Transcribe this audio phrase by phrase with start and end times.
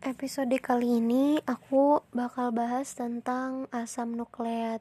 [0.00, 4.80] Episode kali ini aku bakal bahas tentang asam nukleat.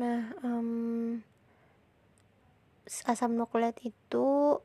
[0.00, 1.20] Nah, um,
[3.04, 4.64] asam nukleat itu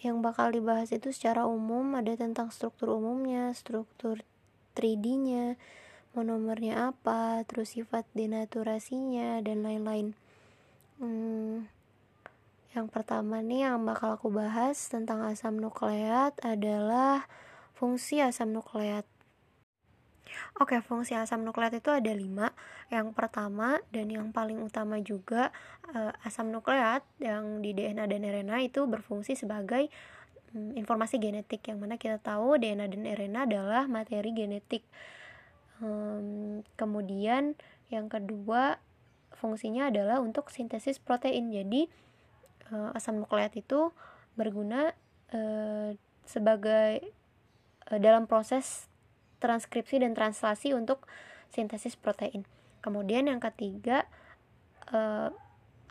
[0.00, 4.24] yang bakal dibahas itu secara umum ada tentang struktur umumnya, struktur
[4.72, 5.60] 3D-nya,
[6.16, 10.16] monomernya apa, terus sifat denaturasinya dan lain-lain.
[10.96, 11.68] Hmm,
[12.72, 17.28] yang pertama nih yang bakal aku bahas tentang asam nukleat adalah
[17.84, 19.04] fungsi asam nukleat.
[20.56, 22.56] Oke, fungsi asam nukleat itu ada lima.
[22.88, 25.52] Yang pertama dan yang paling utama juga
[25.92, 29.92] eh, asam nukleat yang di DNA dan RNA itu berfungsi sebagai
[30.56, 34.88] mm, informasi genetik yang mana kita tahu DNA dan RNA adalah materi genetik.
[36.80, 37.52] Kemudian
[37.92, 38.80] yang kedua
[39.36, 41.52] fungsinya adalah untuk sintesis protein.
[41.52, 41.84] Jadi
[42.72, 43.92] uh, asam nukleat itu
[44.40, 44.96] berguna
[45.36, 45.92] uh,
[46.24, 47.04] sebagai
[47.88, 48.88] dalam proses
[49.44, 51.04] transkripsi dan translasi untuk
[51.52, 52.48] sintesis protein.
[52.80, 54.08] Kemudian yang ketiga
[54.92, 55.28] uh,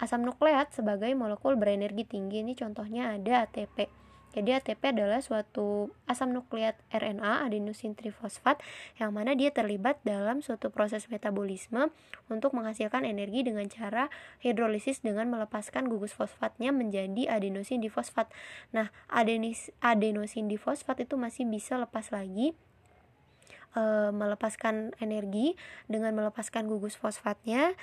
[0.02, 4.03] asam nukleat sebagai molekul berenergi tinggi ini contohnya ada ATP.
[4.34, 8.60] Jadi ATP adalah suatu asam nukleat RNA adenosin trifosfat
[8.98, 11.94] yang mana dia terlibat dalam suatu proses metabolisme
[12.34, 14.10] untuk menghasilkan energi dengan cara
[14.42, 18.34] hidrolisis dengan melepaskan gugus fosfatnya menjadi adenosin difosfat.
[18.74, 22.58] Nah, adenis, adenosin difosfat itu masih bisa lepas lagi
[23.78, 25.54] e, melepaskan energi
[25.86, 27.78] dengan melepaskan gugus fosfatnya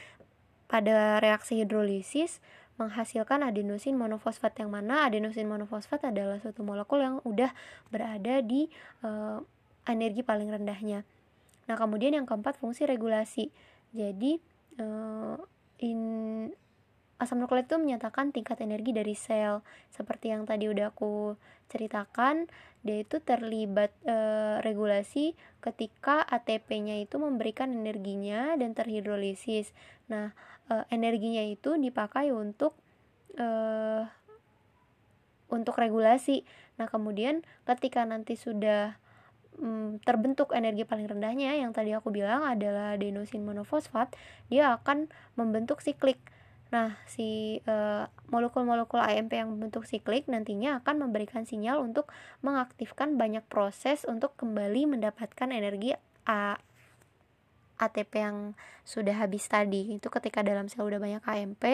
[0.71, 2.39] pada reaksi hidrolisis
[2.81, 7.53] menghasilkan adenosin monofosfat yang mana adenosin monofosfat adalah suatu molekul yang udah
[7.92, 8.72] berada di
[9.05, 9.45] uh,
[9.84, 11.05] energi paling rendahnya.
[11.69, 13.53] Nah, kemudian yang keempat fungsi regulasi.
[13.92, 14.41] Jadi
[14.81, 15.37] uh,
[15.84, 16.00] in
[17.20, 19.61] asam nukleat itu menyatakan tingkat energi dari sel
[19.92, 21.37] seperti yang tadi udah aku
[21.69, 22.48] ceritakan
[22.81, 24.17] dia itu terlibat e,
[24.65, 29.77] regulasi ketika ATP-nya itu memberikan energinya dan terhidrolisis.
[30.09, 30.33] Nah,
[30.71, 32.78] e, energinya itu dipakai untuk
[33.34, 33.49] e,
[35.50, 36.47] untuk regulasi.
[36.78, 38.94] Nah, kemudian ketika nanti sudah
[39.59, 44.15] mm, terbentuk energi paling rendahnya yang tadi aku bilang adalah adenosin monofosfat,
[44.47, 46.22] dia akan membentuk siklik
[46.71, 52.06] Nah, si uh, molekul-molekul AMP yang membentuk siklik nantinya akan memberikan sinyal untuk
[52.47, 55.99] mengaktifkan banyak proses untuk kembali mendapatkan energi
[56.31, 56.62] A
[57.81, 58.53] ATP yang
[58.85, 59.97] sudah habis tadi.
[59.97, 61.65] Itu ketika dalam sel udah banyak AMP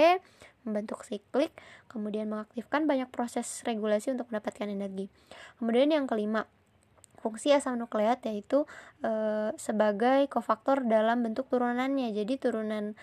[0.62, 1.50] membentuk siklik,
[1.90, 5.10] kemudian mengaktifkan banyak proses regulasi untuk mendapatkan energi.
[5.58, 6.46] Kemudian yang kelima,
[7.26, 8.70] fungsi asam nukleat yaitu
[9.02, 9.10] e,
[9.58, 12.14] sebagai kofaktor dalam bentuk turunannya.
[12.14, 12.94] Jadi turunan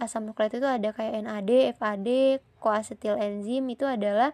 [0.00, 4.32] asam nukleat itu ada kayak NAD, FAD, koasetil enzim itu adalah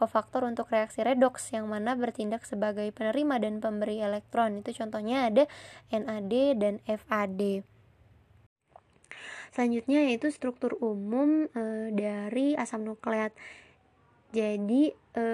[0.00, 4.64] kofaktor untuk reaksi redoks yang mana bertindak sebagai penerima dan pemberi elektron.
[4.64, 5.44] Itu contohnya ada
[5.92, 7.60] NAD dan FAD.
[9.52, 13.36] Selanjutnya yaitu struktur umum e, dari asam nukleat.
[14.32, 15.24] Jadi e,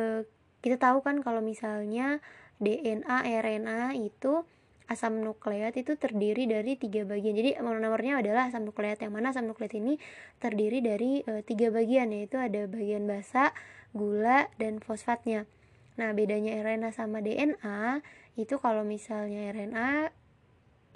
[0.65, 2.19] kita tahu kan kalau misalnya
[2.59, 4.43] DNA, RNA itu
[4.87, 7.35] asam nukleat itu terdiri dari tiga bagian.
[7.35, 9.99] Jadi nomornya adalah asam nukleat yang mana asam nukleat ini
[10.39, 13.51] terdiri dari e, tiga bagian yaitu ada bagian basa,
[13.91, 15.51] gula, dan fosfatnya.
[15.99, 18.05] Nah bedanya RNA sama DNA
[18.39, 20.15] itu kalau misalnya RNA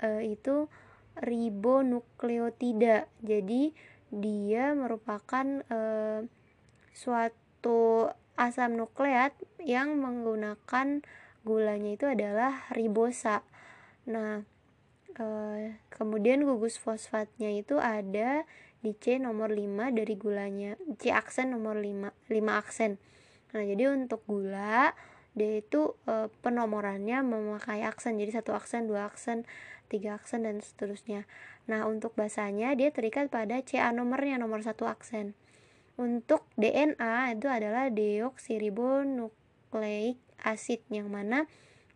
[0.07, 0.71] e, itu
[1.19, 3.11] ribonukleotida.
[3.27, 3.75] Jadi
[4.15, 5.78] dia merupakan e,
[6.95, 8.07] suatu
[8.39, 11.03] asam nukleat yang menggunakan
[11.43, 13.43] gulanya itu adalah ribosa.
[14.09, 14.41] Nah,
[15.19, 18.49] eh, kemudian gugus fosfatnya itu ada
[18.81, 20.81] di C nomor 5 dari gulanya.
[20.97, 22.97] C aksen nomor 5, 5 aksen.
[23.53, 24.97] Nah, jadi untuk gula
[25.31, 28.19] dia itu e, penomorannya memakai aksen.
[28.19, 29.47] Jadi satu aksen, dua aksen,
[29.87, 31.22] tiga aksen dan seterusnya.
[31.71, 35.39] Nah, untuk basanya dia terikat pada CA nomornya nomor satu aksen.
[36.00, 41.44] Untuk DNA itu adalah deoksiribonukleik asid yang mana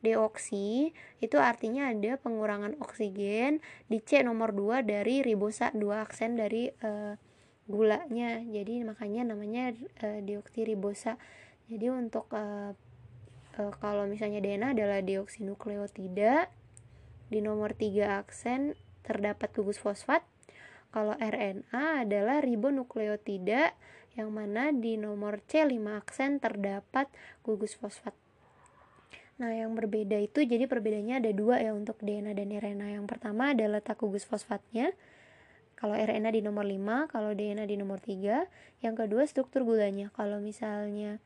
[0.05, 0.93] deoksi
[1.25, 7.17] itu artinya ada pengurangan oksigen di C nomor 2 dari ribosa dua aksen dari e,
[7.65, 8.45] gulanya.
[8.45, 9.73] Jadi makanya namanya
[10.05, 11.17] e, deoksiribosa
[11.65, 12.77] jadi untuk e,
[13.57, 16.53] e, kalau misalnya DNA adalah deoksinukleotida
[17.33, 20.21] di nomor 3 aksen terdapat gugus fosfat.
[20.93, 23.75] Kalau RNA adalah ribonukleotida
[24.15, 27.11] yang mana di nomor C5 aksen terdapat
[27.43, 28.15] gugus fosfat.
[29.35, 33.03] Nah, yang berbeda itu jadi perbedaannya ada dua ya untuk DNA dan RNA.
[33.03, 34.95] Yang pertama adalah letak gugus fosfatnya.
[35.75, 38.47] Kalau RNA di nomor 5, kalau DNA di nomor 3.
[38.79, 40.15] Yang kedua struktur gulanya.
[40.15, 41.19] Kalau misalnya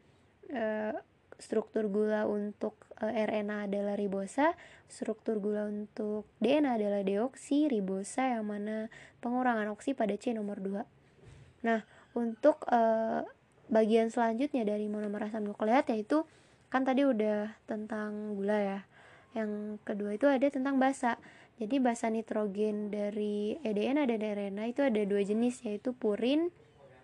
[0.49, 0.97] e,
[1.37, 4.57] struktur gula untuk e, RNA adalah ribosa,
[4.89, 8.89] struktur gula untuk DNA adalah deoksi ribosa yang mana
[9.21, 10.81] pengurangan oksi pada C nomor 2.
[11.69, 11.85] Nah,
[12.17, 12.81] untuk e,
[13.69, 16.25] bagian selanjutnya dari monomer asam nukleat yaitu
[16.69, 18.81] kan tadi udah tentang gula ya.
[19.37, 21.21] Yang kedua itu ada tentang basa.
[21.59, 26.55] Jadi basa nitrogen dari EDN dan RNA itu ada dua jenis yaitu purin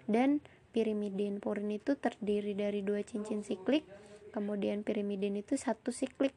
[0.06, 0.38] dan
[0.70, 1.42] pirimidin.
[1.42, 3.82] Purin itu terdiri dari dua cincin siklik
[4.34, 6.34] kemudian pirimidin itu satu siklik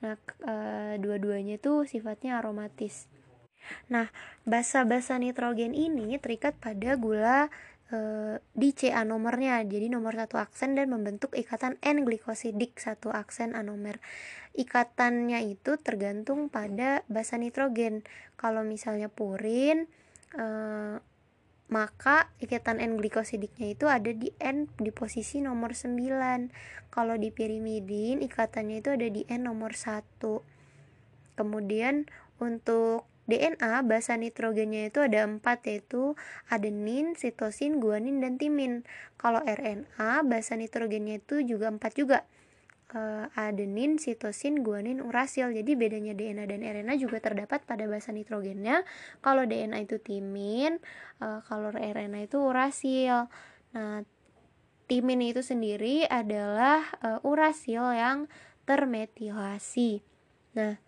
[0.00, 0.54] nah e,
[0.96, 3.12] dua-duanya itu sifatnya aromatis
[3.92, 4.08] nah
[4.48, 7.52] basa-basa nitrogen ini terikat pada gula
[7.90, 7.98] e,
[8.54, 14.00] di CA nomornya jadi nomor satu aksen dan membentuk ikatan N glikosidik satu aksen anomer.
[14.54, 18.06] Ikatannya itu tergantung pada basa nitrogen.
[18.38, 19.90] Kalau misalnya purin
[20.32, 20.44] e,
[21.72, 28.20] maka ikatan N glikosidiknya itu ada di N di posisi nomor 9 kalau di pirimidin
[28.20, 30.20] ikatannya itu ada di N nomor 1
[31.34, 32.04] kemudian
[32.36, 36.12] untuk DNA basa nitrogennya itu ada 4 yaitu
[36.52, 38.84] adenin, sitosin, guanin, dan timin
[39.16, 42.28] kalau RNA basa nitrogennya itu juga 4 juga
[42.92, 45.50] uh, adenin, sitosin, guanin, urasil.
[45.50, 48.84] Jadi bedanya DNA dan RNA juga terdapat pada basa nitrogennya.
[49.24, 50.76] Kalau DNA itu timin,
[51.24, 53.32] uh, kalau RNA itu urasil.
[53.72, 54.04] Nah,
[54.86, 58.28] timin itu sendiri adalah uh, urasil yang
[58.68, 60.04] termetilasi.
[60.56, 60.83] Nah,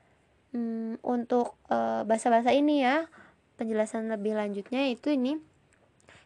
[0.54, 3.08] um, untuk uh, bahasa-bahasa ini ya,
[3.56, 5.40] penjelasan lebih lanjutnya itu ini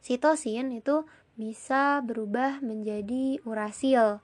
[0.03, 1.07] sitosin itu
[1.39, 4.21] bisa berubah menjadi urasil.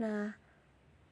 [0.00, 0.38] Nah,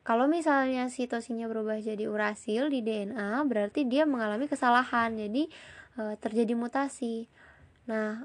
[0.02, 5.14] kalau misalnya sitosinnya berubah jadi urasil di DNA, berarti dia mengalami kesalahan.
[5.14, 5.46] Jadi
[5.94, 7.31] e, terjadi mutasi.
[7.87, 8.25] Nah,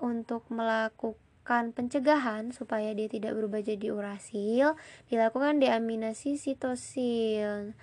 [0.00, 4.74] untuk melakukan pencegahan supaya dia tidak berubah jadi urasil,
[5.06, 7.76] dilakukan deaminasi sitosil.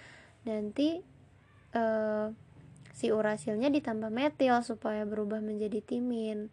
[0.44, 1.06] Nanti
[1.72, 1.84] e,
[2.92, 6.52] si urasilnya ditambah metil supaya berubah menjadi timin.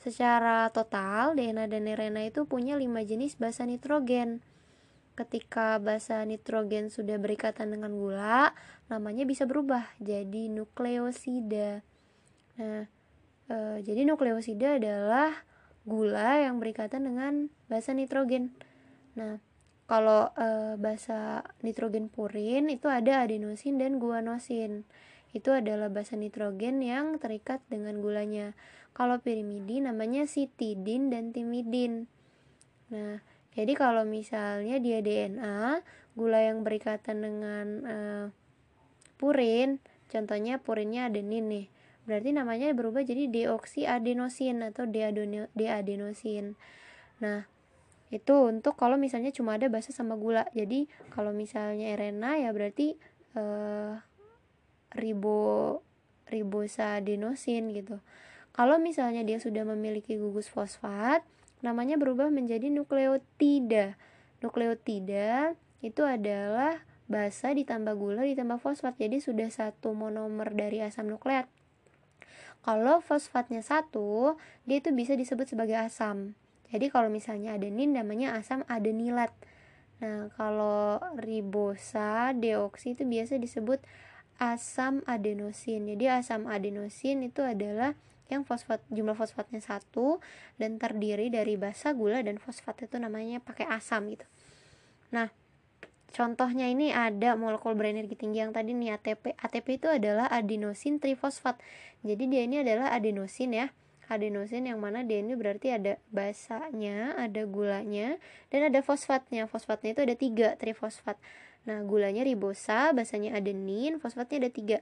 [0.00, 4.40] Secara total, DNA dan RNA itu punya 5 jenis basa nitrogen
[5.20, 8.56] ketika basa nitrogen sudah berikatan dengan gula,
[8.88, 11.84] namanya bisa berubah jadi nukleosida.
[12.56, 12.88] Nah,
[13.52, 15.44] e, jadi nukleosida adalah
[15.84, 17.32] gula yang berikatan dengan
[17.68, 18.56] basa nitrogen.
[19.12, 19.36] Nah,
[19.90, 24.86] kalau e, basa nitrogen purin itu ada adenosin dan guanosin.
[25.34, 28.54] Itu adalah basa nitrogen yang terikat dengan gulanya.
[28.94, 32.06] Kalau pirimidin namanya sitidin dan timidin.
[32.94, 33.18] Nah,
[33.58, 35.82] jadi kalau misalnya dia DNA,
[36.14, 38.26] gula yang berikatan dengan uh,
[39.18, 41.66] purin, contohnya purinnya adenin nih.
[42.06, 44.86] Berarti namanya berubah jadi deoksiadenosin atau
[45.54, 46.54] deadenosin.
[47.22, 47.46] Nah,
[48.10, 50.50] itu untuk kalau misalnya cuma ada basa sama gula.
[50.50, 52.98] Jadi kalau misalnya RNA ya berarti
[53.38, 54.02] uh,
[54.98, 55.82] ribo
[56.26, 58.02] ribosadenosin gitu.
[58.50, 61.22] Kalau misalnya dia sudah memiliki gugus fosfat,
[61.62, 63.94] namanya berubah menjadi nukleotida.
[64.42, 68.98] Nukleotida itu adalah basa ditambah gula ditambah fosfat.
[68.98, 71.46] Jadi sudah satu monomer dari asam nukleat.
[72.60, 74.36] Kalau fosfatnya satu,
[74.68, 76.36] dia itu bisa disebut sebagai asam.
[76.70, 79.34] Jadi kalau misalnya adenin namanya asam adenilat.
[80.00, 83.82] Nah, kalau ribosa deoksi itu biasa disebut
[84.40, 85.84] asam adenosin.
[85.90, 87.92] Jadi asam adenosin itu adalah
[88.30, 90.22] yang fosfat jumlah fosfatnya satu
[90.56, 92.86] dan terdiri dari basa gula dan fosfat.
[92.86, 94.24] Itu namanya pakai asam gitu.
[95.10, 95.28] Nah
[96.10, 101.58] contohnya ini ada molekul berenergi tinggi yang tadi nih ATP ATP itu adalah adenosin trifosfat.
[102.06, 103.66] Jadi dia ini adalah adenosin ya
[104.10, 108.18] adenosin yang mana dia ini berarti ada basanya ada gulanya
[108.50, 109.46] dan ada fosfatnya.
[109.46, 111.16] Fosfatnya itu ada tiga trifosfat.
[111.70, 114.78] Nah gulanya ribosa basanya adenin fosfatnya ada tiga.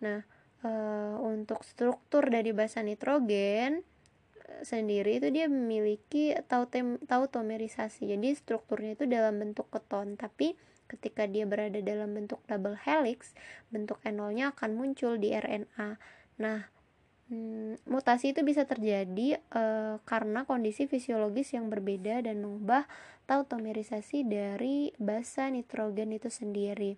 [0.00, 0.24] Nah
[0.64, 3.84] uh, untuk struktur dari basa nitrogen
[4.40, 6.32] eh, sendiri itu dia memiliki
[7.04, 8.08] tautomerisasi.
[8.08, 10.16] Jadi strukturnya itu dalam bentuk keton.
[10.16, 10.56] Tapi
[10.88, 13.32] ketika dia berada dalam bentuk double helix
[13.72, 15.96] bentuk enolnya akan muncul di RNA
[16.36, 16.68] nah
[17.30, 22.88] hmm, mutasi itu bisa terjadi uh, karena kondisi fisiologis yang berbeda dan mengubah
[23.30, 26.96] tautomerisasi dari basa nitrogen itu sendiri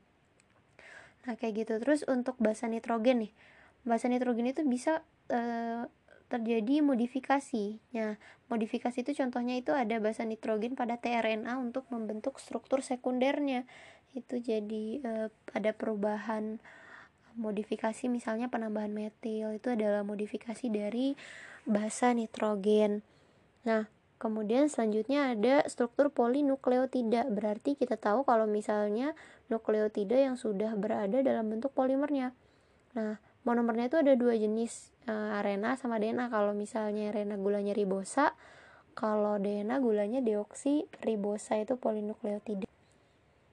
[1.26, 3.32] nah kayak gitu terus untuk basa nitrogen nih
[3.86, 5.86] basa nitrogen itu bisa uh,
[6.26, 7.78] terjadi modifikasi.
[7.94, 8.18] Nah,
[8.50, 13.62] modifikasi itu contohnya itu ada basa nitrogen pada tRNA untuk membentuk struktur sekundernya.
[14.10, 16.58] Itu jadi uh, ada perubahan
[17.36, 21.14] modifikasi misalnya penambahan metil itu adalah modifikasi dari
[21.68, 23.04] basa nitrogen.
[23.68, 27.28] Nah, Kemudian selanjutnya ada struktur polinukleotida.
[27.28, 29.12] Berarti kita tahu kalau misalnya
[29.52, 32.32] nukleotida yang sudah berada dalam bentuk polimernya.
[32.96, 36.32] Nah, monomernya itu ada dua jenis, uh, arena sama DNA.
[36.32, 38.32] Kalau misalnya arena gulanya ribosa,
[38.96, 42.64] kalau DNA gulanya deoksiribosa itu polinukleotida.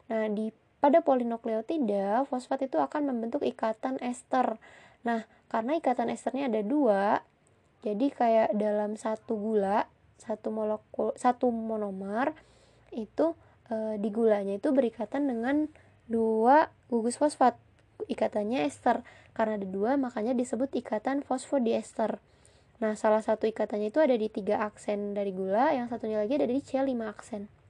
[0.08, 0.48] Nah, di
[0.84, 4.60] pada polinukleotida, fosfat itu akan membentuk ikatan ester.
[5.08, 7.24] Nah, karena ikatan esternya ada dua,
[7.88, 9.88] jadi kayak dalam satu gula
[10.20, 12.32] satu molekul satu monomer
[12.96, 13.36] itu
[13.68, 15.68] e, di gulanya itu berikatan dengan
[16.08, 17.56] dua gugus fosfat
[18.12, 19.08] ikatannya ester.
[19.32, 22.20] Karena ada dua makanya disebut ikatan fosfodiester.
[22.84, 26.52] Nah salah satu ikatannya itu ada di tiga aksen dari gula yang satunya lagi ada
[26.52, 27.63] di C5 aksen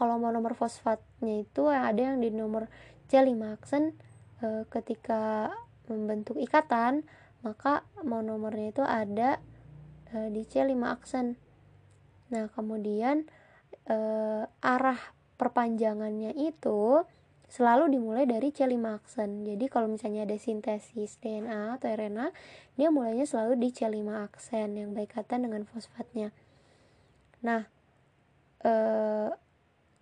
[0.00, 2.72] kalau monomer fosfatnya itu ada yang di nomor
[3.12, 3.92] C5 aksen
[4.40, 5.52] e, ketika
[5.92, 7.04] membentuk ikatan
[7.44, 9.36] maka monomernya itu ada
[10.08, 11.36] e, di C5 aksen
[12.30, 13.26] Nah, kemudian
[13.90, 15.00] eh, arah
[15.36, 17.02] perpanjangannya itu
[17.50, 19.42] selalu dimulai dari C5 aksen.
[19.42, 22.30] Jadi kalau misalnya ada sintesis DNA atau RNA,
[22.78, 26.30] dia mulainya selalu di C5 aksen yang berkaitan dengan fosfatnya.
[27.42, 27.66] Nah,
[28.62, 29.30] eh,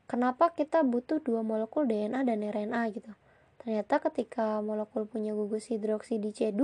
[0.08, 3.12] kenapa kita butuh dua molekul DNA dan RNA gitu?
[3.60, 6.62] Ternyata ketika molekul punya gugus hidroksi di C2,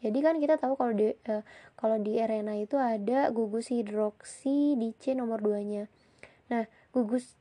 [0.00, 1.44] jadi kan kita tahu kalau di uh,
[1.76, 5.92] kalau di RNA itu ada gugus hidroksi di C nomor 2-nya.
[6.48, 6.64] Nah,
[6.96, 7.36] gugus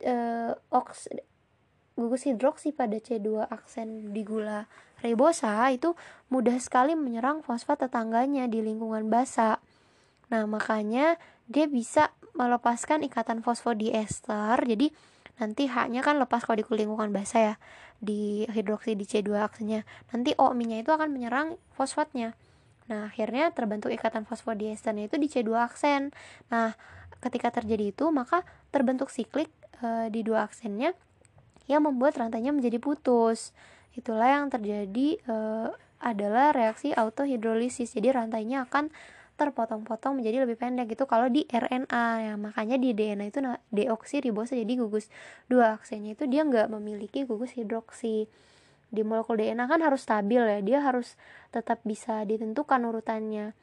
[0.00, 1.12] uh, oks
[1.94, 4.66] gugus hidroksi pada C2 aksen di gula
[4.98, 5.94] ribosa itu
[6.26, 9.62] mudah sekali menyerang fosfat tetangganya di lingkungan basa.
[10.34, 11.14] Nah, makanya
[11.46, 14.58] dia bisa melepaskan ikatan fosfodiester.
[14.58, 14.90] Jadi
[15.38, 17.56] nanti haknya kan lepas kalau di lingkungan basah ya
[18.02, 19.82] di hidroksi di C2 aksennya
[20.14, 22.34] nanti O-nya itu akan menyerang fosfatnya.
[22.90, 26.14] Nah akhirnya terbentuk ikatan fosfodiesternya itu di C2 aksen
[26.50, 26.78] nah
[27.18, 29.48] ketika terjadi itu maka terbentuk siklik
[29.80, 30.92] e, di dua aksennya
[31.66, 33.56] yang membuat rantainya menjadi putus.
[33.96, 35.36] Itulah yang terjadi e,
[36.04, 37.96] adalah reaksi autohidrolisis.
[37.96, 38.92] Jadi rantainya akan
[39.34, 43.42] terpotong-potong menjadi lebih pendek gitu kalau di RNA ya makanya di DNA itu
[43.74, 45.10] deoksiribosa jadi gugus
[45.50, 48.30] dua aksennya itu dia nggak memiliki gugus hidroksi.
[48.94, 51.18] Di molekul DNA kan harus stabil ya dia harus
[51.50, 53.58] tetap bisa ditentukan urutannya.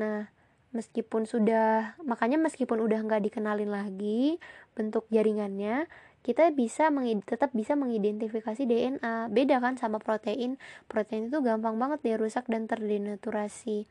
[0.00, 0.32] Nah
[0.72, 4.38] meskipun sudah makanya meskipun udah nggak dikenalin lagi
[4.72, 6.88] bentuk jaringannya kita bisa
[7.24, 10.56] tetap bisa mengidentifikasi DNA beda kan sama protein.
[10.88, 13.84] Protein itu gampang banget dia rusak dan terdenaturasi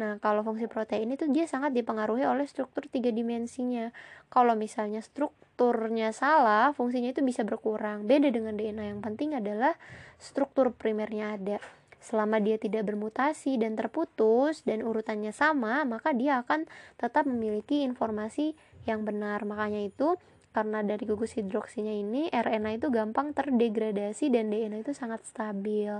[0.00, 3.92] Nah, kalau fungsi protein itu dia sangat dipengaruhi oleh struktur tiga dimensinya.
[4.32, 8.08] Kalau misalnya strukturnya salah, fungsinya itu bisa berkurang.
[8.08, 9.76] Beda dengan DNA yang penting adalah
[10.16, 11.58] struktur primernya ada.
[12.02, 16.66] Selama dia tidak bermutasi dan terputus dan urutannya sama, maka dia akan
[16.98, 18.58] tetap memiliki informasi
[18.90, 19.46] yang benar.
[19.46, 20.18] Makanya itu
[20.50, 25.94] karena dari gugus hidroksinya ini RNA itu gampang terdegradasi dan DNA itu sangat stabil.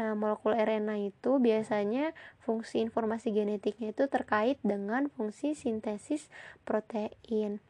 [0.00, 6.32] Nah, molekul RNA itu biasanya fungsi informasi genetiknya itu terkait dengan fungsi sintesis
[6.64, 7.60] protein.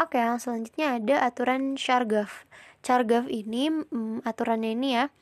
[0.00, 2.48] Oke, yang selanjutnya ada aturan Chargaff.
[2.80, 5.12] Chargaff ini mm, aturannya ini ya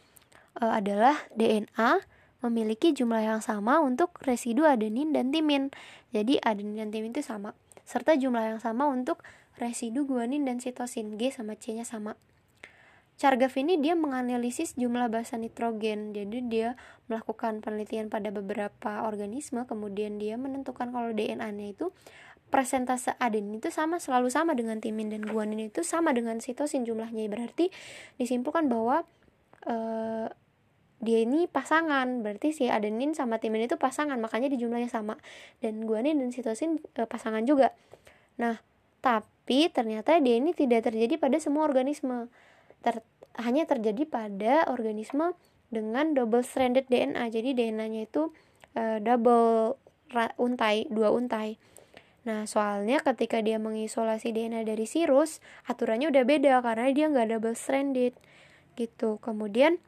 [0.54, 1.98] e, adalah DNA
[2.46, 5.74] memiliki jumlah yang sama untuk residu adenin dan timin.
[6.14, 9.26] Jadi adenin dan timin itu sama, serta jumlah yang sama untuk
[9.58, 11.18] residu guanin dan sitosin.
[11.18, 12.14] G sama C-nya sama.
[13.20, 16.16] Chargaff ini dia menganalisis jumlah basa nitrogen.
[16.16, 16.80] Jadi dia
[17.12, 21.92] melakukan penelitian pada beberapa organisme, kemudian dia menentukan kalau DNA-nya itu
[22.48, 27.28] persentase adenin itu sama selalu sama dengan timin dan guanin itu sama dengan sitosin jumlahnya.
[27.28, 27.68] Berarti
[28.16, 29.04] disimpulkan bahwa
[29.68, 30.32] uh,
[31.00, 35.16] dia ini pasangan berarti si adenin sama timin itu pasangan makanya di jumlahnya sama
[35.64, 37.72] dan guanin dan sitosin e, pasangan juga
[38.36, 38.60] nah
[39.00, 42.28] tapi ternyata dia ini tidak terjadi pada semua organisme
[42.80, 43.04] ter
[43.38, 45.32] hanya terjadi pada organisme
[45.70, 47.30] dengan double stranded DNA.
[47.30, 48.34] Jadi DNA-nya itu
[48.74, 49.78] uh, double
[50.36, 51.56] untai, dua untai.
[52.26, 57.56] Nah, soalnya ketika dia mengisolasi DNA dari sirus, aturannya udah beda karena dia nggak double
[57.56, 58.12] stranded
[58.76, 59.16] gitu.
[59.24, 59.80] Kemudian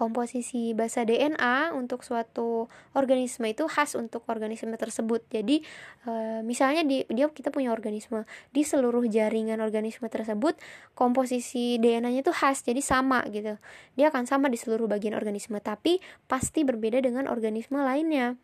[0.00, 5.20] komposisi basa DNA untuk suatu organisme itu khas untuk organisme tersebut.
[5.28, 5.60] Jadi
[6.08, 10.56] e, misalnya di dia kita punya organisme di seluruh jaringan organisme tersebut
[10.96, 13.60] komposisi DNA-nya itu khas jadi sama gitu.
[14.00, 18.40] Dia akan sama di seluruh bagian organisme tapi pasti berbeda dengan organisme lainnya.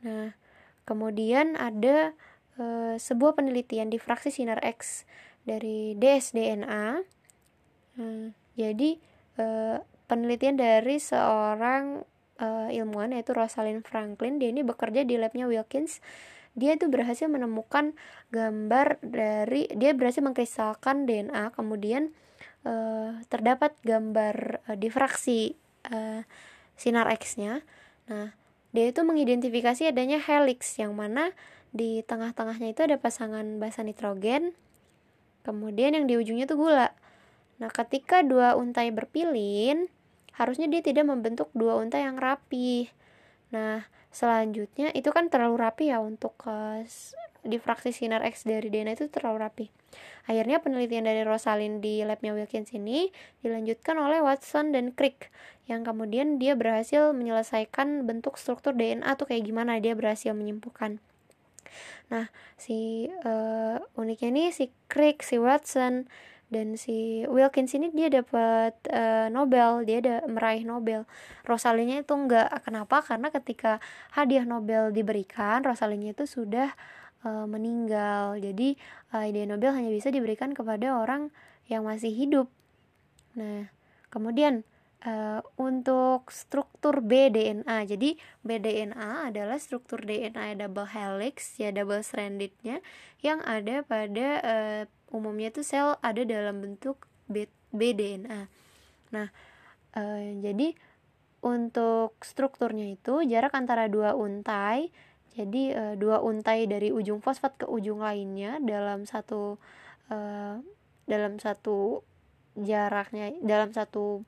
[0.00, 0.32] Nah,
[0.88, 2.16] kemudian ada
[2.56, 5.04] e, sebuah penelitian di fraksi sinar X
[5.44, 7.04] dari dsDNA.
[8.00, 8.90] Nah, jadi
[9.36, 9.46] e,
[10.06, 12.06] penelitian dari seorang
[12.40, 14.38] uh, ilmuwan yaitu Rosalind Franklin.
[14.38, 16.00] Dia ini bekerja di labnya Wilkins.
[16.56, 17.92] Dia itu berhasil menemukan
[18.32, 22.16] gambar dari dia berhasil mengkristalkan DNA kemudian
[22.64, 25.52] uh, terdapat gambar uh, difraksi
[25.92, 26.24] uh,
[26.72, 27.60] sinar X-nya.
[28.08, 28.32] Nah
[28.72, 31.32] dia itu mengidentifikasi adanya helix yang mana
[31.76, 34.56] di tengah-tengahnya itu ada pasangan basa nitrogen
[35.44, 36.96] kemudian yang di ujungnya itu gula.
[37.60, 39.92] Nah ketika dua untai berpilin
[40.36, 42.92] harusnya dia tidak membentuk dua unta yang rapi.
[43.52, 46.80] Nah, selanjutnya itu kan terlalu rapi ya untuk uh,
[47.46, 49.66] difraksi sinar X dari DNA itu terlalu rapi.
[50.26, 53.08] Akhirnya penelitian dari Rosalind di labnya Wilkins ini
[53.40, 55.30] dilanjutkan oleh Watson dan Crick
[55.70, 60.98] yang kemudian dia berhasil menyelesaikan bentuk struktur DNA tuh kayak gimana dia berhasil menyimpulkan.
[62.10, 66.06] Nah, si uh, uniknya nih si Crick, si Watson
[66.46, 71.02] dan si Wilkins ini dia dapat uh, Nobel dia ada meraih Nobel.
[71.42, 73.02] Rosalinya itu enggak kenapa?
[73.02, 73.82] Karena ketika
[74.14, 76.70] hadiah Nobel diberikan Rosalinya itu sudah
[77.26, 78.38] uh, meninggal.
[78.38, 78.78] Jadi
[79.10, 81.34] uh, hadiah Nobel hanya bisa diberikan kepada orang
[81.66, 82.46] yang masih hidup.
[83.34, 83.66] Nah
[84.14, 84.62] kemudian
[85.02, 87.90] uh, untuk struktur bDNA.
[87.90, 92.82] Jadi bDNA adalah struktur DNA double helix ya double strandednya
[93.18, 97.06] yang ada pada uh, umumnya itu sel ada dalam bentuk
[97.72, 98.50] bDNA.
[99.14, 99.28] Nah,
[99.94, 100.74] uh, jadi
[101.44, 104.90] untuk strukturnya itu jarak antara dua untai
[105.36, 109.60] jadi uh, dua untai dari ujung fosfat ke ujung lainnya dalam satu
[110.08, 110.56] uh,
[111.04, 112.00] dalam satu
[112.56, 114.24] jaraknya dalam satu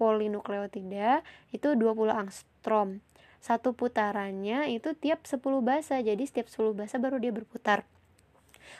[0.00, 1.20] polinukleotida
[1.52, 3.04] itu 20 angstrom.
[3.44, 6.00] Satu putarannya itu tiap 10 basa.
[6.00, 7.84] Jadi setiap 10 basa baru dia berputar.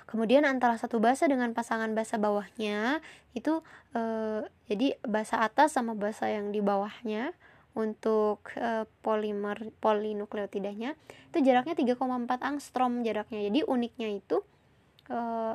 [0.07, 3.63] Kemudian antara satu basa dengan pasangan basa bawahnya itu
[3.95, 7.35] eh, jadi basa atas sama basa yang di bawahnya
[7.75, 10.99] untuk eh, polimer polinukleotidanya
[11.31, 11.97] itu jaraknya 3,4
[12.43, 13.41] angstrom jaraknya.
[13.47, 14.43] Jadi uniknya itu
[15.11, 15.55] eh,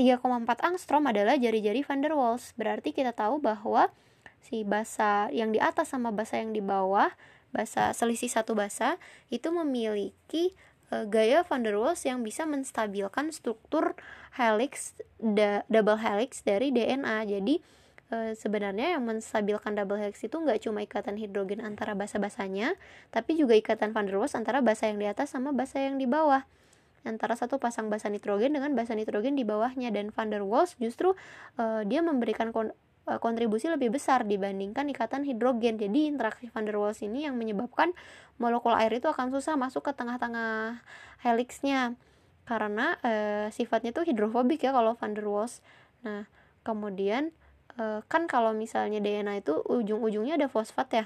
[0.00, 2.56] 3,4 angstrom adalah jari-jari van der Waals.
[2.56, 3.92] Berarti kita tahu bahwa
[4.40, 7.12] si basa yang di atas sama basa yang di bawah
[7.50, 8.96] basa selisih satu basa
[9.28, 10.54] itu memiliki
[10.90, 13.94] uh, gaya van der Waals yang bisa menstabilkan struktur
[14.36, 17.54] helix da, double helix dari DNA jadi
[18.14, 22.74] uh, sebenarnya yang menstabilkan double helix itu nggak cuma ikatan hidrogen antara basa-basanya
[23.14, 26.06] tapi juga ikatan van der Waals antara basa yang di atas sama basa yang di
[26.06, 26.44] bawah.
[27.00, 29.88] Antara satu pasang basa nitrogen dengan basa nitrogen di bawahnya.
[29.88, 31.16] Dan van der Waals justru
[31.56, 35.80] uh, dia memberikan Eh, kontribusi lebih besar dibandingkan ikatan hidrogen.
[35.80, 37.96] Jadi interaksi van der Waals ini yang menyebabkan
[38.38, 40.84] molekul air itu akan susah masuk ke tengah-tengah
[41.24, 41.98] helixnya
[42.46, 43.12] karena e,
[43.54, 45.64] sifatnya tuh hidrofobik ya kalau van der Waals.
[46.06, 46.30] Nah,
[46.62, 47.34] kemudian
[47.74, 51.04] e, kan kalau misalnya DNA itu ujung-ujungnya ada fosfat ya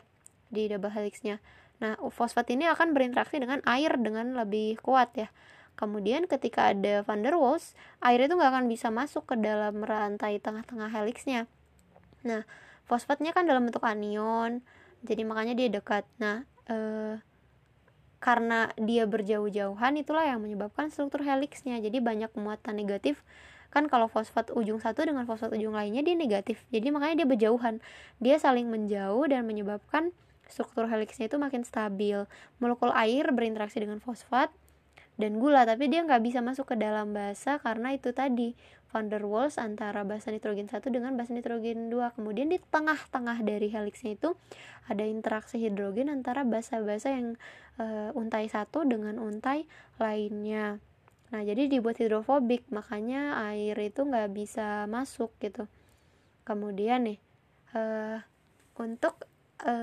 [0.52, 1.40] di double helixnya.
[1.80, 5.28] Nah, fosfat ini akan berinteraksi dengan air dengan lebih kuat ya.
[5.74, 10.38] Kemudian ketika ada van der Waals, air itu nggak akan bisa masuk ke dalam rantai
[10.38, 11.50] tengah-tengah helixnya.
[12.24, 12.42] Nah,
[12.88, 14.64] fosfatnya kan dalam bentuk anion,
[15.04, 16.04] jadi makanya dia dekat.
[16.18, 17.20] Nah, eh,
[18.24, 21.76] karena dia berjauh-jauhan itulah yang menyebabkan struktur helixnya.
[21.76, 23.20] Jadi banyak muatan negatif.
[23.68, 26.64] Kan kalau fosfat ujung satu dengan fosfat ujung lainnya dia negatif.
[26.72, 27.84] Jadi makanya dia berjauhan.
[28.24, 30.16] Dia saling menjauh dan menyebabkan
[30.48, 32.24] struktur helixnya itu makin stabil.
[32.64, 34.48] Molekul air berinteraksi dengan fosfat
[35.14, 38.58] dan gula tapi dia nggak bisa masuk ke dalam basa karena itu tadi
[38.94, 43.66] van der Waals antara basa nitrogen 1 dengan basa nitrogen 2 kemudian di tengah-tengah dari
[43.66, 44.38] helixnya itu
[44.86, 47.34] ada interaksi hidrogen antara basa-basa yang
[47.74, 49.66] e, untai satu dengan untai
[49.98, 50.78] lainnya.
[51.34, 55.66] Nah jadi dibuat hidrofobik makanya air itu nggak bisa masuk gitu.
[56.46, 57.18] Kemudian nih
[57.74, 57.82] e,
[58.78, 59.26] untuk
[59.58, 59.74] e,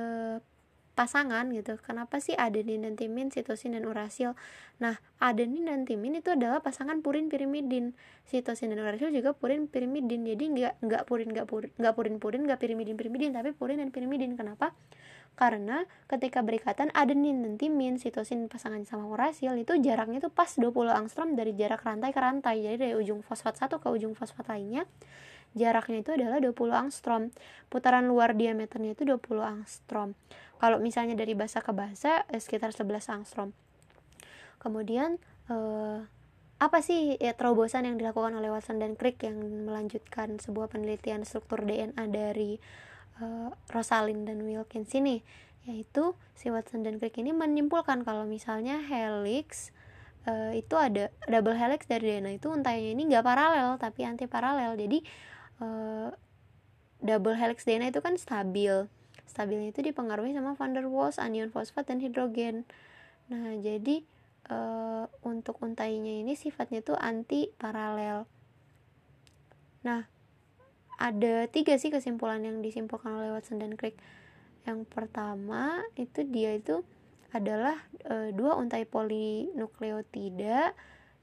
[0.93, 1.79] pasangan gitu.
[1.81, 4.35] Kenapa sih adenin dan timin, sitosin dan urasil?
[4.77, 7.95] Nah, adenin dan timin itu adalah pasangan purin pirimidin.
[8.27, 10.27] Sitosin dan urasil juga purin pirimidin.
[10.27, 13.89] Jadi nggak nggak purin nggak purin nggak purin purin nggak pirimidin pirimidin tapi purin dan
[13.89, 14.35] pirimidin.
[14.35, 14.75] Kenapa?
[15.31, 20.91] Karena ketika berikatan adenin dan timin, sitosin pasangan sama urasil itu jaraknya itu pas 20
[20.91, 22.61] angstrom dari jarak rantai ke rantai.
[22.61, 24.83] Jadi dari ujung fosfat satu ke ujung fosfat lainnya
[25.53, 27.31] jaraknya itu adalah 20 angstrom.
[27.67, 30.15] Putaran luar diameternya itu 20 angstrom.
[30.61, 33.49] Kalau misalnya dari basa ke basa eh, sekitar 11 angstrom.
[34.61, 35.17] Kemudian
[35.49, 35.99] eh,
[36.61, 41.65] apa sih ya, terobosan yang dilakukan oleh Watson dan Crick yang melanjutkan sebuah penelitian struktur
[41.65, 42.61] DNA dari
[43.19, 45.25] eh, Rosalind dan Wilkins ini?
[45.65, 49.69] Yaitu si Watson dan Crick ini menyimpulkan kalau misalnya helix
[50.25, 54.77] uh, itu ada double helix dari DNA itu untainya ini nggak paralel tapi anti paralel.
[54.77, 55.01] Jadi
[55.61, 56.09] uh,
[57.01, 58.89] double helix DNA itu kan stabil
[59.31, 62.67] stabilnya itu dipengaruhi sama van der Waals, anion fosfat dan hidrogen.
[63.31, 64.03] Nah, jadi
[64.51, 64.57] e,
[65.23, 68.27] untuk untainya ini sifatnya itu anti paralel.
[69.87, 70.03] Nah,
[70.99, 73.95] ada tiga sih kesimpulan yang disimpulkan oleh Watson dan Crick.
[74.67, 76.83] Yang pertama itu dia itu
[77.31, 80.75] adalah e, dua untai polinukleotida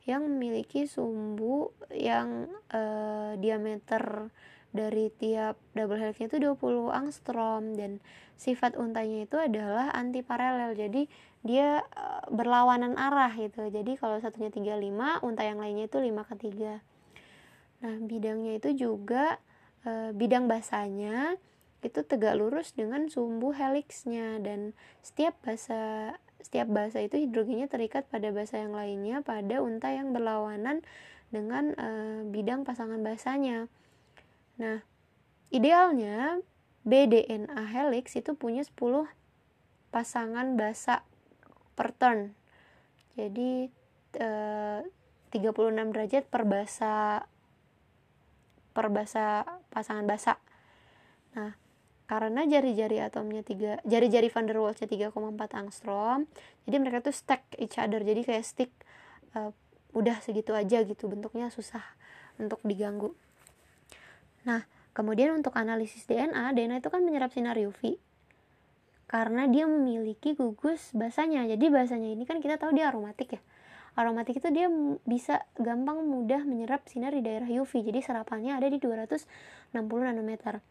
[0.08, 2.82] yang memiliki sumbu yang e,
[3.36, 4.32] diameter
[4.72, 8.00] dari tiap double helixnya itu 20 angstrom dan
[8.40, 11.04] sifat untainya itu adalah anti paralel jadi
[11.44, 13.68] dia e, berlawanan arah gitu.
[13.68, 16.80] Jadi kalau satunya 35 untai yang lainnya itu 5 ke 3
[17.78, 19.38] nah bidangnya itu juga
[19.84, 21.38] e, bidang basanya
[21.78, 24.40] itu tegak lurus dengan sumbu helixnya.
[24.42, 24.72] Dan
[25.04, 26.16] setiap basa
[26.48, 30.80] setiap basa itu hidrogennya terikat pada basa yang lainnya pada unta yang berlawanan
[31.28, 31.88] dengan e,
[32.24, 33.68] bidang pasangan basanya.
[34.56, 34.80] Nah,
[35.52, 36.40] idealnya
[36.88, 39.04] BDNA helix itu punya 10
[39.92, 41.04] pasangan basa
[41.76, 42.32] per turn.
[43.12, 43.68] Jadi
[44.16, 44.30] e,
[45.28, 47.28] 36 derajat per basa
[48.72, 50.40] per basa pasangan basa.
[51.36, 51.52] Nah,
[52.08, 55.12] karena jari-jari atomnya tiga jari-jari van der Waals-nya 3,4
[55.60, 56.24] angstrom
[56.64, 58.00] jadi mereka tuh stack each other.
[58.00, 58.72] Jadi kayak stick
[59.36, 59.52] uh,
[59.92, 61.84] udah segitu aja gitu bentuknya susah
[62.40, 63.12] untuk diganggu.
[64.48, 64.64] Nah
[64.96, 68.00] kemudian untuk analisis DNA DNA itu kan menyerap sinar UV
[69.08, 73.40] karena dia memiliki gugus basanya jadi basanya ini kan kita tahu dia aromatik ya.
[74.00, 74.72] Aromatik itu dia
[75.04, 79.28] bisa gampang mudah menyerap sinar di daerah UV jadi serapannya ada di 260
[79.76, 80.64] nanometer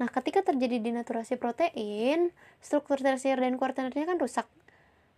[0.00, 4.46] Nah, ketika terjadi denaturasi protein, struktur tersier dan kuarternya kan rusak.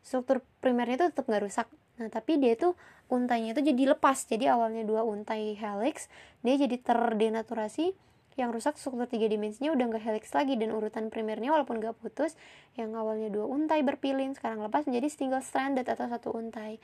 [0.04, 1.68] Struktur primernya itu tetap nggak rusak.
[2.00, 2.74] Nah, tapi dia itu
[3.06, 4.26] untainya itu jadi lepas.
[4.26, 6.10] Jadi awalnya dua untai helix,
[6.42, 7.94] dia jadi terdenaturasi
[8.34, 12.34] yang rusak struktur tiga dimensinya udah nggak helix lagi dan urutan primernya walaupun nggak putus
[12.74, 16.82] yang awalnya dua untai berpilin sekarang lepas menjadi single stranded atau satu untai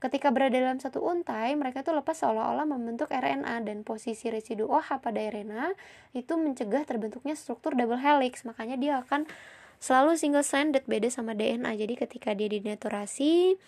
[0.00, 5.04] Ketika berada dalam satu untai, mereka itu lepas seolah-olah membentuk RNA dan posisi residu OH
[5.04, 5.76] pada RNA
[6.16, 8.48] itu mencegah terbentuknya struktur double helix.
[8.48, 9.28] Makanya dia akan
[9.76, 11.76] selalu single stranded beda sama DNA.
[11.76, 13.60] Jadi ketika dia dinaturasi,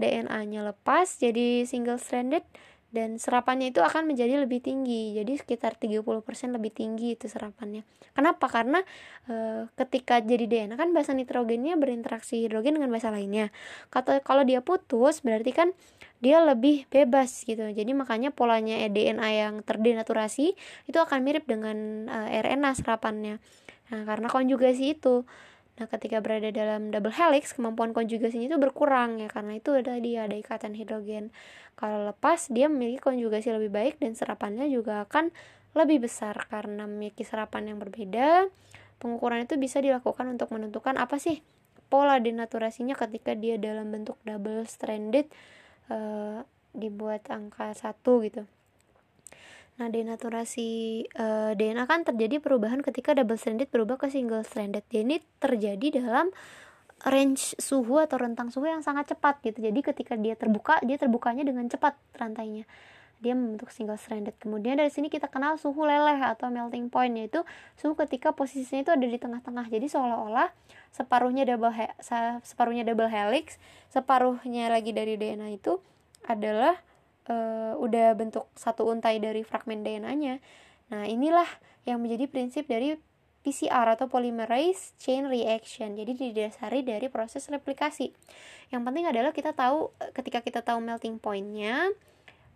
[0.00, 2.42] DNA-nya lepas jadi single stranded
[2.94, 5.18] dan serapannya itu akan menjadi lebih tinggi.
[5.18, 6.06] Jadi sekitar 30%
[6.54, 7.82] lebih tinggi itu serapannya.
[8.14, 8.46] Kenapa?
[8.46, 8.78] Karena
[9.26, 13.50] e, ketika jadi DNA kan basa nitrogennya berinteraksi hidrogen dengan basa lainnya.
[13.90, 15.68] Kata kalau dia putus berarti kan
[16.22, 17.66] dia lebih bebas gitu.
[17.66, 20.54] Jadi makanya polanya DNA yang terdenaturasi
[20.86, 23.42] itu akan mirip dengan e, eh, RNA serapannya.
[23.90, 25.26] Nah karena konjugasi itu
[25.74, 30.30] Nah, ketika berada dalam double helix, kemampuan konjugasinya itu berkurang ya karena itu ada dia
[30.30, 31.34] ada ikatan hidrogen.
[31.74, 35.34] Kalau lepas, dia memiliki konjugasi lebih baik dan serapannya juga akan
[35.74, 38.46] lebih besar karena memiliki serapan yang berbeda.
[39.02, 41.42] Pengukuran itu bisa dilakukan untuk menentukan apa sih
[41.90, 45.26] pola denaturasinya ketika dia dalam bentuk double stranded
[45.90, 48.46] uh, dibuat angka satu gitu.
[49.74, 54.86] Nah, denaturasi uh, eh, DNA kan terjadi perubahan ketika double stranded berubah ke single stranded.
[54.86, 56.30] Ini terjadi dalam
[57.02, 59.58] range suhu atau rentang suhu yang sangat cepat gitu.
[59.58, 62.70] Jadi ketika dia terbuka, dia terbukanya dengan cepat rantainya.
[63.18, 64.38] Dia membentuk single stranded.
[64.38, 67.42] Kemudian dari sini kita kenal suhu leleh atau melting point yaitu
[67.74, 69.66] suhu ketika posisinya itu ada di tengah-tengah.
[69.74, 70.54] Jadi seolah-olah
[70.94, 71.90] separuhnya double he
[72.46, 73.58] separuhnya double helix,
[73.90, 75.82] separuhnya lagi dari DNA itu
[76.30, 76.78] adalah
[77.28, 80.40] uh, udah bentuk satu untai dari fragmen DNA-nya.
[80.92, 81.46] Nah, inilah
[81.88, 82.96] yang menjadi prinsip dari
[83.44, 85.96] PCR atau polymerase chain reaction.
[85.96, 88.12] Jadi didasari dari proses replikasi.
[88.72, 91.92] Yang penting adalah kita tahu ketika kita tahu melting point-nya,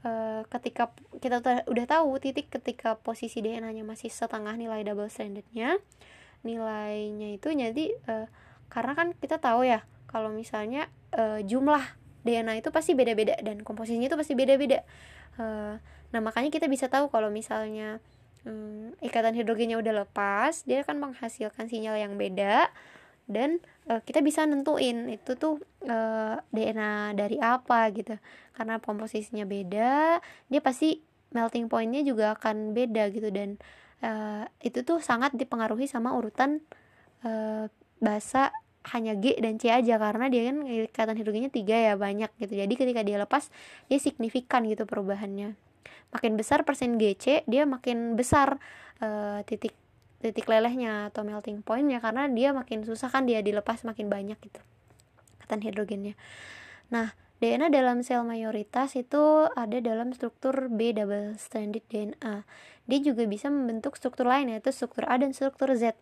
[0.05, 0.89] uh, ketika
[1.21, 5.77] kita udah tahu titik ketika posisi DNA-nya masih setengah nilai double stranded-nya,
[6.41, 7.99] nilainya itu jadi
[8.71, 10.87] karena kan kita tahu ya kalau misalnya
[11.43, 14.83] jumlah DNA itu pasti beda-beda dan komposisinya itu pasti beda-beda.
[15.39, 15.79] Uh,
[16.11, 18.01] nah makanya kita bisa tahu kalau misalnya
[18.49, 22.73] um, ikatan hidrogennya udah lepas dia akan menghasilkan sinyal yang beda
[23.29, 23.61] dan
[23.93, 28.17] uh, kita bisa nentuin itu tuh uh, eh, DNA dari apa gitu.
[28.57, 33.61] Karena komposisinya beda dia pasti melting pointnya juga akan beda gitu dan
[34.01, 36.65] uh, itu tuh sangat dipengaruhi sama urutan
[37.21, 37.69] uh,
[38.01, 38.49] basa
[38.95, 42.73] hanya G dan C aja karena dia kan ikatan hidrogennya tiga ya banyak gitu jadi
[42.73, 43.53] ketika dia lepas
[43.87, 45.55] dia signifikan gitu perubahannya
[46.13, 48.57] makin besar persen GC dia makin besar
[49.05, 49.77] uh, titik
[50.19, 54.61] titik lelehnya atau melting pointnya karena dia makin susah kan dia dilepas makin banyak gitu
[55.39, 56.17] ikatan hidrogennya
[56.89, 62.43] nah DNA dalam sel mayoritas itu ada dalam struktur B double stranded DNA.
[62.91, 65.95] Dia juga bisa membentuk struktur lain yaitu struktur A dan struktur Z.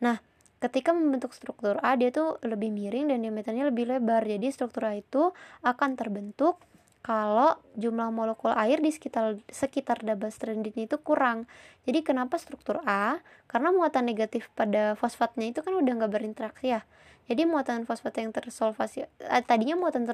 [0.00, 0.24] Nah,
[0.58, 4.98] ketika membentuk struktur A dia tuh lebih miring dan diameternya lebih lebar jadi struktur A
[4.98, 5.30] itu
[5.62, 6.58] akan terbentuk
[6.98, 11.48] kalau jumlah molekul air di sekitar sekitar double strandednya itu kurang.
[11.88, 13.22] Jadi kenapa struktur A?
[13.48, 16.82] Karena muatan negatif pada fosfatnya itu kan udah nggak berinteraksi ya.
[17.28, 20.08] Jadi muatan fosfat yang tersolvasi eh, tadinya muatan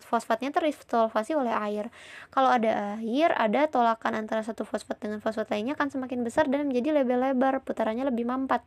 [0.00, 1.92] fosfatnya tersolvasi oleh air.
[2.32, 6.72] Kalau ada air, ada tolakan antara satu fosfat dengan fosfat lainnya kan semakin besar dan
[6.72, 8.64] menjadi lebar-lebar, putarannya lebih mampat.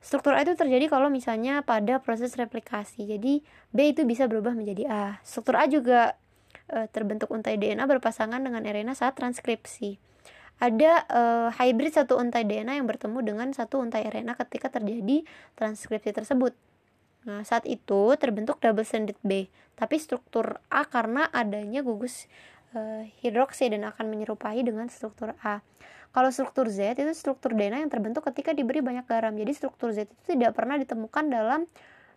[0.00, 3.08] Struktur A itu terjadi kalau misalnya pada proses replikasi.
[3.10, 3.42] Jadi
[3.74, 5.04] B itu bisa berubah menjadi A.
[5.26, 6.14] Struktur A juga
[6.70, 9.98] e, terbentuk untai DNA berpasangan dengan RNA saat transkripsi.
[10.62, 11.22] Ada e,
[11.58, 15.26] hybrid satu untai DNA yang bertemu dengan satu untai RNA ketika terjadi
[15.58, 16.54] transkripsi tersebut.
[17.26, 22.30] Nah, saat itu terbentuk double stranded B, tapi struktur A karena adanya gugus
[22.76, 25.64] e, hidroksi dan akan menyerupai dengan struktur A.
[26.12, 29.32] Kalau struktur Z itu struktur DNA yang terbentuk ketika diberi banyak garam.
[29.36, 31.64] Jadi struktur Z itu tidak pernah ditemukan dalam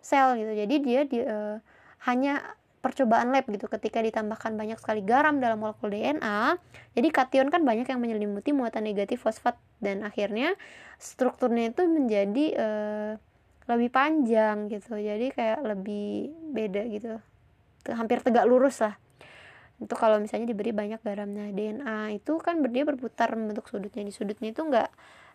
[0.00, 0.52] sel gitu.
[0.56, 1.60] Jadi dia di, uh,
[2.08, 2.40] hanya
[2.80, 6.56] percobaan lab gitu ketika ditambahkan banyak sekali garam dalam molekul DNA
[6.96, 10.56] jadi kation kan banyak yang menyelimuti muatan negatif fosfat dan akhirnya
[10.96, 13.12] strukturnya itu menjadi uh,
[13.68, 17.20] lebih panjang gitu jadi kayak lebih beda gitu
[17.92, 18.96] hampir tegak lurus lah
[19.80, 24.52] itu kalau misalnya diberi banyak garamnya DNA itu kan dia berputar membentuk sudutnya di sudutnya
[24.52, 24.92] itu enggak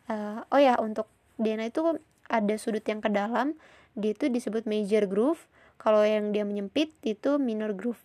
[0.08, 1.10] uh, oh ya untuk
[1.42, 1.82] DNA itu
[2.30, 3.58] ada sudut yang ke dalam
[3.98, 8.00] dia itu disebut major groove kalau yang dia menyempit itu minor groove.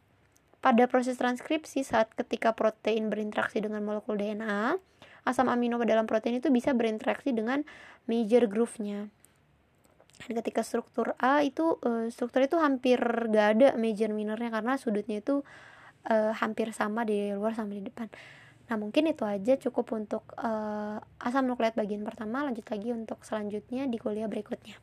[0.60, 4.76] Pada proses transkripsi saat ketika protein berinteraksi dengan molekul DNA,
[5.24, 7.64] asam amino dalam protein itu bisa berinteraksi dengan
[8.04, 9.08] major groove-nya.
[10.20, 13.00] Dan ketika struktur A itu uh, struktur itu hampir
[13.32, 15.40] gak ada major minornya karena sudutnya itu
[16.08, 18.08] uh, hampir sama di luar sama di depan.
[18.70, 22.46] Nah, mungkin itu aja cukup untuk uh, asam nukleat bagian pertama.
[22.46, 24.78] Lanjut lagi untuk selanjutnya di kuliah berikutnya.